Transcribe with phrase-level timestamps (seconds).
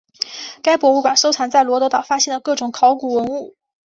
[0.63, 3.55] 该博物馆收藏在罗得岛发现的各种考古文物。